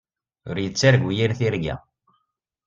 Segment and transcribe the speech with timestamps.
[0.49, 1.75] Ur yettargu yir tirga.